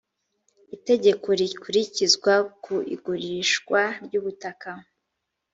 itegeko 0.75 1.27
rikurikizwa 1.39 2.33
ku 2.63 2.75
igurishwa 2.95 3.81
ry’ubutaka 4.05 4.69